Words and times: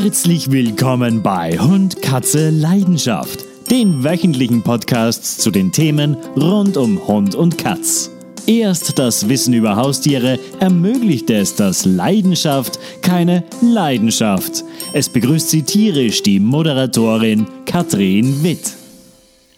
Herzlich 0.00 0.52
willkommen 0.52 1.24
bei 1.24 1.58
Hund, 1.58 2.00
Katze, 2.02 2.50
Leidenschaft, 2.50 3.44
den 3.68 4.04
wöchentlichen 4.04 4.62
Podcasts 4.62 5.38
zu 5.38 5.50
den 5.50 5.72
Themen 5.72 6.14
rund 6.36 6.76
um 6.76 7.04
Hund 7.08 7.34
und 7.34 7.58
Katz. 7.58 8.08
Erst 8.46 9.00
das 9.00 9.28
Wissen 9.28 9.54
über 9.54 9.74
Haustiere 9.74 10.38
ermöglicht 10.60 11.30
es, 11.30 11.56
dass 11.56 11.84
Leidenschaft 11.84 12.78
keine 13.02 13.42
Leidenschaft. 13.60 14.62
Es 14.92 15.08
begrüßt 15.08 15.50
sie 15.50 15.64
tierisch 15.64 16.22
die 16.22 16.38
Moderatorin 16.38 17.48
Katrin 17.66 18.44
Witt. 18.44 18.74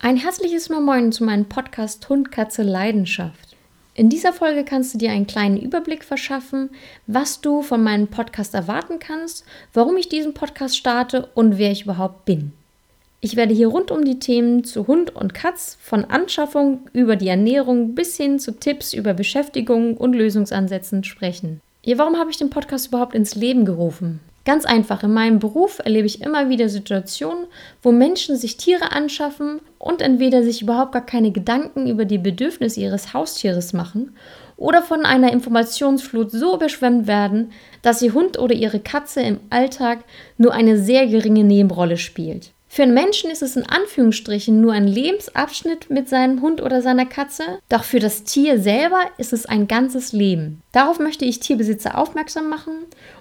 Ein 0.00 0.16
herzliches 0.16 0.70
Moin 0.70 1.12
zu 1.12 1.22
meinem 1.22 1.50
Podcast 1.50 2.08
Hund, 2.08 2.32
Katze, 2.32 2.62
Leidenschaft. 2.62 3.49
In 4.00 4.08
dieser 4.08 4.32
Folge 4.32 4.64
kannst 4.64 4.94
du 4.94 4.98
dir 4.98 5.10
einen 5.10 5.26
kleinen 5.26 5.58
Überblick 5.58 6.04
verschaffen, 6.04 6.70
was 7.06 7.42
du 7.42 7.60
von 7.60 7.82
meinem 7.82 8.06
Podcast 8.06 8.54
erwarten 8.54 8.98
kannst, 8.98 9.44
warum 9.74 9.98
ich 9.98 10.08
diesen 10.08 10.32
Podcast 10.32 10.74
starte 10.78 11.28
und 11.34 11.58
wer 11.58 11.70
ich 11.70 11.82
überhaupt 11.82 12.24
bin. 12.24 12.52
Ich 13.20 13.36
werde 13.36 13.52
hier 13.52 13.68
rund 13.68 13.90
um 13.90 14.06
die 14.06 14.18
Themen 14.18 14.64
zu 14.64 14.86
Hund 14.86 15.14
und 15.14 15.34
Katz, 15.34 15.76
von 15.82 16.06
Anschaffung 16.06 16.88
über 16.94 17.16
die 17.16 17.28
Ernährung 17.28 17.94
bis 17.94 18.16
hin 18.16 18.38
zu 18.38 18.52
Tipps 18.52 18.94
über 18.94 19.12
Beschäftigung 19.12 19.98
und 19.98 20.14
Lösungsansätzen 20.14 21.04
sprechen. 21.04 21.60
Ja, 21.84 21.98
warum 21.98 22.16
habe 22.16 22.30
ich 22.30 22.38
den 22.38 22.48
Podcast 22.48 22.86
überhaupt 22.86 23.14
ins 23.14 23.34
Leben 23.34 23.66
gerufen? 23.66 24.20
Ganz 24.44 24.64
einfach, 24.64 25.02
in 25.02 25.12
meinem 25.12 25.38
Beruf 25.38 25.80
erlebe 25.80 26.06
ich 26.06 26.22
immer 26.22 26.48
wieder 26.48 26.70
Situationen, 26.70 27.46
wo 27.82 27.92
Menschen 27.92 28.36
sich 28.36 28.56
Tiere 28.56 28.92
anschaffen 28.92 29.60
und 29.78 30.00
entweder 30.00 30.42
sich 30.42 30.62
überhaupt 30.62 30.92
gar 30.92 31.04
keine 31.04 31.30
Gedanken 31.30 31.86
über 31.86 32.06
die 32.06 32.18
Bedürfnisse 32.18 32.80
ihres 32.80 33.12
Haustieres 33.12 33.74
machen 33.74 34.16
oder 34.56 34.82
von 34.82 35.04
einer 35.04 35.32
Informationsflut 35.32 36.30
so 36.30 36.54
überschwemmt 36.54 37.06
werden, 37.06 37.52
dass 37.82 38.02
ihr 38.02 38.14
Hund 38.14 38.38
oder 38.38 38.54
ihre 38.54 38.80
Katze 38.80 39.20
im 39.20 39.40
Alltag 39.50 40.04
nur 40.38 40.52
eine 40.52 40.78
sehr 40.78 41.06
geringe 41.06 41.44
Nebenrolle 41.44 41.98
spielt. 41.98 42.52
Für 42.72 42.84
einen 42.84 42.94
Menschen 42.94 43.32
ist 43.32 43.42
es 43.42 43.56
in 43.56 43.66
Anführungsstrichen 43.68 44.60
nur 44.60 44.72
ein 44.72 44.86
Lebensabschnitt 44.86 45.90
mit 45.90 46.08
seinem 46.08 46.40
Hund 46.40 46.62
oder 46.62 46.82
seiner 46.82 47.04
Katze, 47.04 47.58
doch 47.68 47.82
für 47.82 47.98
das 47.98 48.22
Tier 48.22 48.60
selber 48.60 49.00
ist 49.18 49.32
es 49.32 49.44
ein 49.44 49.66
ganzes 49.66 50.12
Leben. 50.12 50.62
Darauf 50.70 51.00
möchte 51.00 51.24
ich 51.24 51.40
Tierbesitzer 51.40 51.98
aufmerksam 51.98 52.48
machen 52.48 52.74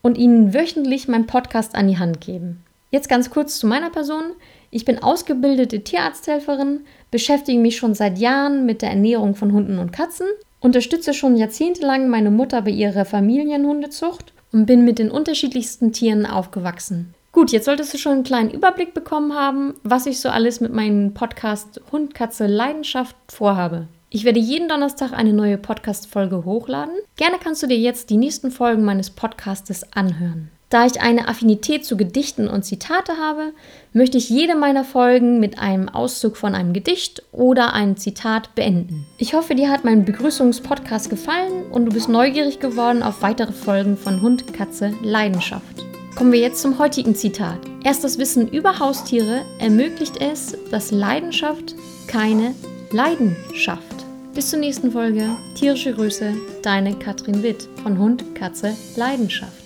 und 0.00 0.16
ihnen 0.16 0.54
wöchentlich 0.54 1.08
meinen 1.08 1.26
Podcast 1.26 1.74
an 1.74 1.88
die 1.88 1.98
Hand 1.98 2.20
geben. 2.20 2.62
Jetzt 2.92 3.08
ganz 3.08 3.30
kurz 3.30 3.58
zu 3.58 3.66
meiner 3.66 3.90
Person. 3.90 4.22
Ich 4.70 4.84
bin 4.84 5.02
ausgebildete 5.02 5.82
Tierarzthelferin, 5.82 6.82
beschäftige 7.10 7.58
mich 7.58 7.76
schon 7.76 7.96
seit 7.96 8.18
Jahren 8.18 8.64
mit 8.64 8.80
der 8.80 8.90
Ernährung 8.90 9.34
von 9.34 9.52
Hunden 9.52 9.80
und 9.80 9.90
Katzen, 9.90 10.28
unterstütze 10.60 11.14
schon 11.14 11.36
jahrzehntelang 11.36 12.08
meine 12.08 12.30
Mutter 12.30 12.62
bei 12.62 12.70
ihrer 12.70 13.04
Familienhundezucht 13.04 14.32
und 14.52 14.66
bin 14.66 14.84
mit 14.84 15.00
den 15.00 15.10
unterschiedlichsten 15.10 15.92
Tieren 15.92 16.26
aufgewachsen. 16.26 17.14
Gut, 17.42 17.50
jetzt 17.50 17.64
solltest 17.64 17.92
du 17.92 17.98
schon 17.98 18.12
einen 18.12 18.22
kleinen 18.22 18.52
Überblick 18.52 18.94
bekommen 18.94 19.34
haben, 19.34 19.74
was 19.82 20.06
ich 20.06 20.20
so 20.20 20.28
alles 20.28 20.60
mit 20.60 20.72
meinem 20.72 21.12
Podcast 21.12 21.80
Hund, 21.90 22.14
Katze, 22.14 22.46
Leidenschaft 22.46 23.16
vorhabe. 23.26 23.88
Ich 24.10 24.22
werde 24.22 24.38
jeden 24.38 24.68
Donnerstag 24.68 25.12
eine 25.12 25.32
neue 25.32 25.58
Podcast-Folge 25.58 26.44
hochladen. 26.44 26.94
Gerne 27.16 27.38
kannst 27.42 27.60
du 27.60 27.66
dir 27.66 27.76
jetzt 27.76 28.10
die 28.10 28.16
nächsten 28.16 28.52
Folgen 28.52 28.84
meines 28.84 29.10
Podcastes 29.10 29.92
anhören. 29.92 30.52
Da 30.70 30.86
ich 30.86 31.00
eine 31.00 31.26
Affinität 31.26 31.84
zu 31.84 31.96
Gedichten 31.96 32.46
und 32.46 32.62
Zitate 32.62 33.14
habe, 33.18 33.54
möchte 33.92 34.18
ich 34.18 34.30
jede 34.30 34.54
meiner 34.54 34.84
Folgen 34.84 35.40
mit 35.40 35.58
einem 35.58 35.88
Auszug 35.88 36.36
von 36.36 36.54
einem 36.54 36.72
Gedicht 36.72 37.24
oder 37.32 37.72
einem 37.72 37.96
Zitat 37.96 38.54
beenden. 38.54 39.04
Ich 39.18 39.34
hoffe, 39.34 39.56
dir 39.56 39.68
hat 39.68 39.82
mein 39.82 40.04
Begrüßungspodcast 40.04 41.10
gefallen 41.10 41.64
und 41.72 41.86
du 41.86 41.92
bist 41.92 42.08
neugierig 42.08 42.60
geworden 42.60 43.02
auf 43.02 43.20
weitere 43.20 43.52
Folgen 43.52 43.96
von 43.96 44.22
Hund, 44.22 44.54
Katze, 44.54 44.94
Leidenschaft. 45.02 45.91
Kommen 46.14 46.32
wir 46.32 46.40
jetzt 46.40 46.60
zum 46.60 46.78
heutigen 46.78 47.14
Zitat. 47.14 47.58
Erst 47.84 48.04
das 48.04 48.18
Wissen 48.18 48.48
über 48.48 48.78
Haustiere 48.78 49.44
ermöglicht 49.58 50.18
es, 50.20 50.56
dass 50.70 50.90
Leidenschaft 50.90 51.74
keine 52.06 52.54
Leidenschaft. 52.90 53.82
Bis 54.34 54.50
zur 54.50 54.58
nächsten 54.58 54.92
Folge. 54.92 55.36
Tierische 55.54 55.94
Grüße, 55.94 56.34
deine 56.62 56.98
Katrin 56.98 57.42
Witt 57.42 57.68
von 57.82 57.98
Hund, 57.98 58.34
Katze, 58.34 58.76
Leidenschaft. 58.96 59.61